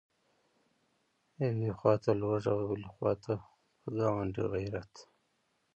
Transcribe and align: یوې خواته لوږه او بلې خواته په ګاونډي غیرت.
یوې 1.45 1.69
خواته 1.77 2.11
لوږه 2.21 2.51
او 2.57 2.61
بلې 2.69 2.89
خواته 2.95 3.33
په 3.79 3.87
ګاونډي 3.97 4.43
غیرت. 4.53 4.93